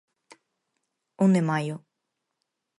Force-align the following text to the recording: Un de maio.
Un 1.25 1.29
de 1.35 1.43
maio. 1.49 1.75